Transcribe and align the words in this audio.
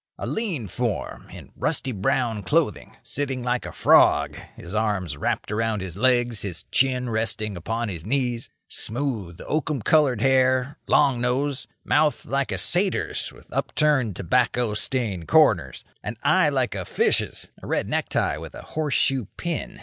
A 0.17 0.25
lean 0.25 0.67
form, 0.67 1.29
in 1.29 1.51
rusty 1.55 1.91
brown 1.91 2.41
clothing, 2.41 2.97
sitting 3.03 3.43
like 3.43 3.67
a 3.67 3.71
frog, 3.71 4.35
his 4.57 4.73
arms 4.73 5.15
wrapped 5.15 5.51
about 5.51 5.79
his 5.81 5.95
legs, 5.95 6.41
his 6.41 6.63
chin 6.71 7.07
resting 7.11 7.55
upon 7.55 7.87
his 7.87 8.03
knees. 8.03 8.49
Smooth, 8.67 9.39
oakum 9.45 9.83
coloured 9.83 10.21
hair; 10.21 10.79
long 10.87 11.21
nose; 11.21 11.67
mouth 11.83 12.25
like 12.25 12.51
a 12.51 12.57
satyr's, 12.57 13.31
with 13.31 13.45
upturned, 13.53 14.15
tobacco 14.15 14.73
stained 14.73 15.27
corners. 15.27 15.83
An 16.01 16.17
eye 16.23 16.49
like 16.49 16.73
a 16.73 16.83
fish's; 16.83 17.49
a 17.61 17.67
red 17.67 17.87
necktie 17.87 18.37
with 18.37 18.55
a 18.55 18.63
horseshoe 18.63 19.25
pin. 19.37 19.79